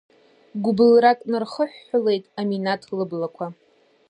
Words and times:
Гәыблрак 0.63 1.19
нархыҳәҳәылеит 1.31 2.25
Аминаҭ 2.39 2.81
лыблақәа. 2.97 3.45